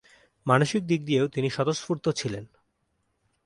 মানসিক 0.45 0.81
দিক 0.85 1.01
দিয়েও 1.05 1.27
তিনি 1.27 1.47
স্বতঃস্ফূর্ত 1.49 2.05
ছিলেন। 2.09 2.43